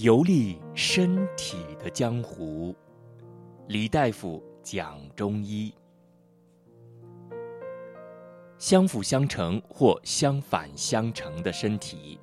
[0.00, 2.72] 游历身体的江湖，
[3.66, 5.74] 李大夫讲中医。
[8.58, 12.20] 相辅相成或相反相成的身体，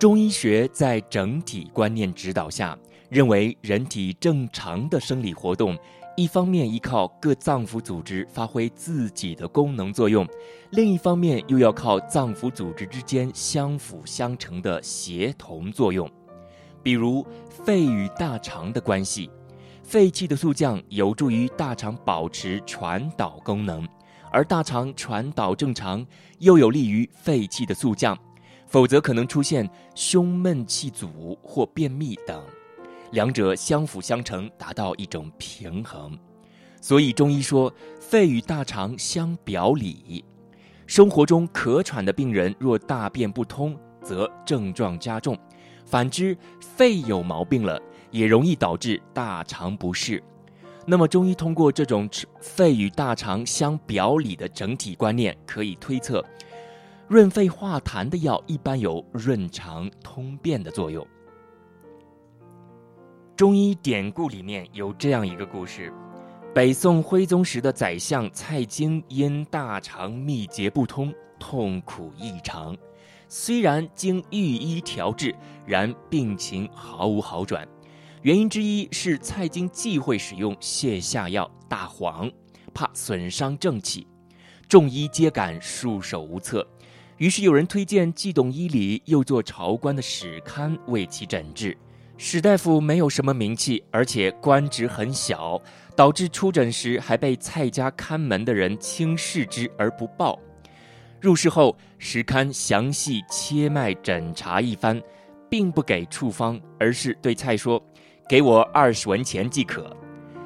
[0.00, 2.76] 中医学在整体观念指导下，
[3.08, 5.78] 认为人体正常的生理活动。
[6.16, 10.26] 一方面依靠各脏腑组织发挥自己的功能作用，
[10.70, 16.10] 另一方面又要靠脏腑组织之间相辅相成的协同作用。
[16.82, 19.30] 比如肺与大肠的关系，
[19.82, 23.86] 肺气的速降有助于大肠保持传导功能，
[24.32, 26.04] 而大肠传导正常
[26.38, 28.18] 又有利于肺气的速降，
[28.66, 32.42] 否则可能出现胸闷气阻或便秘等。
[33.12, 36.18] 两者相辅相成，达到一种平衡。
[36.80, 40.24] 所以中医说，肺与大肠相表里。
[40.86, 45.34] 生活中咳喘的病人，若大便不通，则症状加重；
[45.84, 47.80] 反之，肺有毛病了，
[48.12, 50.22] 也容易导致大肠不适。
[50.86, 52.08] 那么，中医通过这种
[52.40, 56.24] 肺与大肠相表里的整体观念，可以推测，
[57.08, 61.04] 润肺化痰的药一般有润肠通便的作用。
[63.36, 65.92] 中医典故里面有这样一个故事：
[66.54, 72.74] 北宋徽宗时的宰相蔡京因大肠秘结不通，痛苦异常。
[73.28, 75.34] 虽然经御医调治，
[75.66, 77.68] 然病情毫无好转。
[78.22, 82.32] 原因之一是蔡京忌讳使用泻下药大黄，
[82.72, 84.06] 怕损伤正气。
[84.66, 86.66] 众医皆感束手无策，
[87.18, 91.76] 于是有人推荐既懂医理又做朝官的史堪为其诊治。
[92.18, 95.60] 史大夫没有什么名气，而且官职很小，
[95.94, 100.38] 导致出诊时还被蔡家看门的人轻视之而不报。
[101.20, 105.00] 入室后，史堪详细切脉诊查一番，
[105.50, 107.82] 并不给处方，而是对蔡说
[108.26, 109.94] ：“给我二十文钱即可。”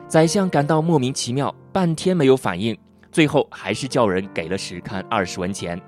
[0.09, 2.77] 宰相感到莫名其妙，半天没有反应，
[3.13, 5.81] 最后还是叫人给了史堪二十文钱。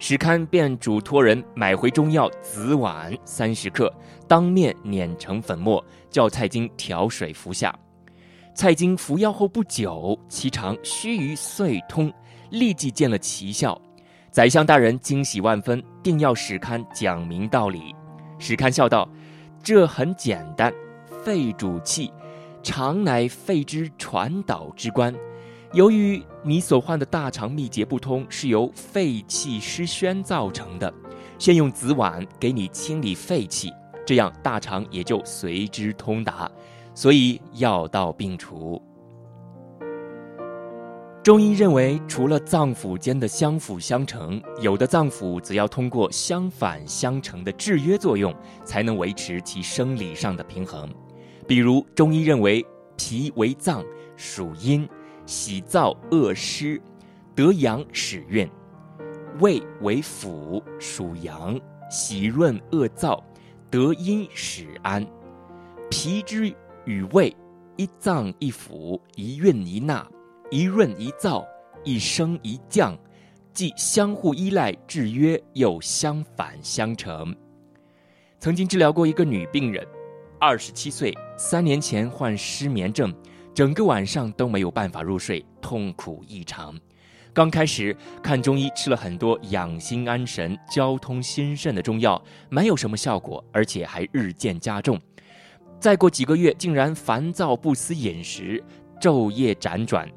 [0.00, 3.92] 史堪便嘱托人买回中药紫菀三十克，
[4.28, 7.74] 当面碾成粉末，叫蔡京调水服下。
[8.54, 12.12] 蔡京服药后不久，其肠须臾遂通，
[12.50, 13.80] 立即见了奇效。
[14.30, 17.94] 宰相大人惊喜万分，定要史堪讲明道理。
[18.38, 19.08] 史堪笑道
[19.64, 20.72] ：“这很简单，
[21.24, 22.12] 肺主气，
[22.62, 25.14] 肠乃肺之传导之官。”
[25.74, 30.92] 由于你所患的大肠秘结不通是由肺气失宣造成的，
[31.38, 33.70] 先用紫碗给你清理肺气，
[34.08, 36.50] 这样大肠也就随之通达，
[36.94, 38.82] 所以药到病除。
[41.22, 50.88] 中医认为，除了脏腑间的相辅相成，有的脏腑则要通过相反相成的制约作用，才能维持其生理上的平衡。
[51.46, 52.64] 比如，中医认为
[52.96, 53.84] 脾为脏，
[54.16, 54.88] 属阴。
[55.26, 56.80] 喜燥恶湿，
[57.34, 58.48] 得阳使运；
[59.38, 63.22] 胃为腑，属阳，喜润恶燥，
[63.70, 65.06] 得阴使安。
[65.90, 67.34] 脾之与胃，
[67.76, 70.06] 一脏一腑，一运一纳，
[70.50, 71.46] 一润一燥，
[71.84, 72.98] 一升一降，
[73.52, 77.34] 既相互依赖制约，又相反相成。
[78.38, 79.86] 曾经治疗过一个女病人，
[80.38, 83.14] 二十七岁，三年前患失眠症。
[83.54, 86.78] 整个晚上都没有办法入睡，痛苦异常。
[87.32, 94.98] 刚开始看中医，吃了很多养心安神、交通心肾的中药，没有什么效果，而且还日渐加重。
[95.78, 98.62] 再过几个月，竟然烦躁不思饮食，
[99.00, 100.08] 昼夜辗转。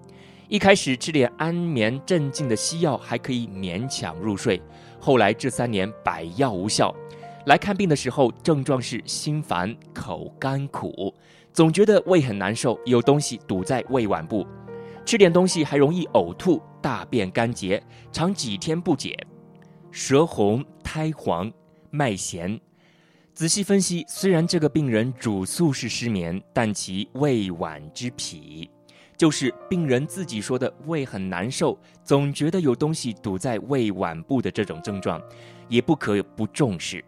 [0.48, 4.62] 一开始吃点安眠镇静的西药，还可以勉强入睡。
[5.00, 6.94] 后来这三年百药无效，
[7.46, 11.14] 来看病的时候，症状是心烦、口干苦。
[11.54, 14.46] 总觉得胃很难受，有东西堵在胃脘部，
[15.12, 19.14] 吃点东西还容易呕吐，大便干结，常几天不解，
[19.92, 21.52] 舌红苔黄，
[21.90, 22.58] 脉弦。
[23.34, 28.70] 仔细分析，虽然这个病人主诉是失眠，但其胃脘之脾，
[29.18, 35.22] 就是病人自己说的胃很难受，总觉得有东西堵在胃脘部的这种症状，
[35.68, 37.04] 也不可不重视。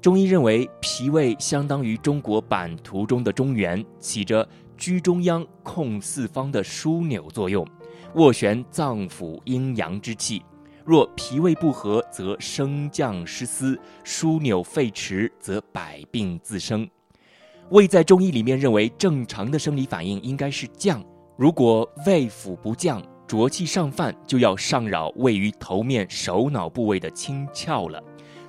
[0.00, 7.66] 中医认为，脾胃相当于中国版图中的中原，起着居中央、控四方的枢纽作用，
[8.14, 10.42] 斡旋脏腑阴阳之气。
[10.84, 16.88] 若脾胃不和，则升降失司；枢纽废弛，则百病自生。
[17.70, 21.04] 胃在中医里面认为，正常的生理反应应该是降。
[21.36, 28.00] 如果胃腑不降，浊气上犯，就要上扰位于头面首脑部位的清窍了。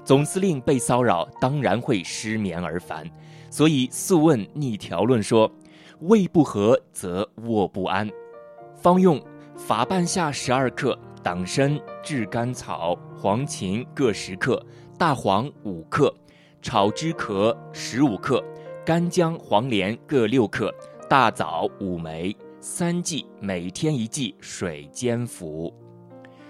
[0.06, 3.10] 总司令被骚扰，当然会失眠而烦。
[3.50, 5.52] 所以《素问·逆条论》说
[6.02, 8.10] ：“胃不和则卧不安。”
[8.76, 9.22] 方用
[9.56, 14.64] 法半夏十二克、党参、炙甘草、黄芩各十克、
[14.98, 16.14] 大黄五克、
[16.62, 18.44] 炒汁壳十五克、
[18.86, 20.74] 干姜、黄连各六克、
[21.10, 25.74] 大枣五枚，三剂，每天一剂，水煎服。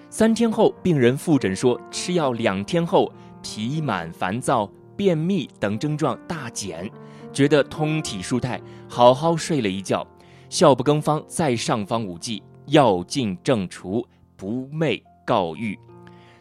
[0.09, 3.11] 三天后，病人复诊说，吃药两天后。
[3.43, 6.91] 脾满、烦躁、便秘等症状大减，
[7.31, 10.05] 觉得通体舒泰，好好睡了一觉。
[10.49, 15.77] 笑不更方，在上方五剂，药尽正除，不寐告愈。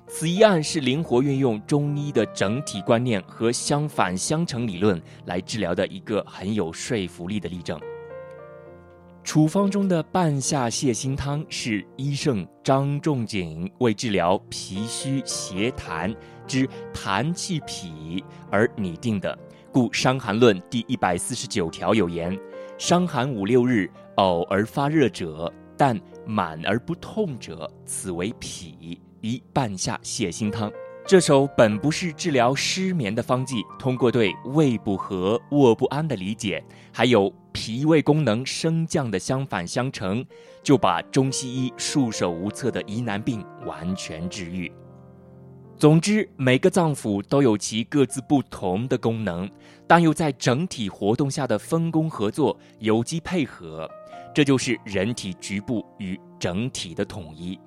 [0.07, 7.79] 此一案是灵活运用中医的整体观念和相反相成理论来治疗的一个很有说服力的例证。
[9.25, 16.15] 处方中的半夏泻心汤是医圣张仲景为治疗脾虚邪痰。
[16.47, 18.23] 之痰气痞
[18.53, 19.37] 而拟定的，
[19.77, 22.35] 故《伤寒论》第一百四十九条有言
[22.81, 30.73] ：“伤寒五六日，呕而发热者，但满而不痛者，此为痞，宜半夏泻心汤。”
[31.07, 40.25] 这首本不是治疗失眠的方剂，通过对胃不和、卧不安的理解，还有脾胃功能升降的相反相成，
[40.63, 44.73] 就把中西医束手无策的疑难病完全治愈。
[45.79, 49.49] 总之，每个脏腑都有其各自不同的功能，
[49.87, 53.87] 但又在整体活动下的分工合作、有机配合，
[54.35, 57.59] 这就是人体局部与整体的统一。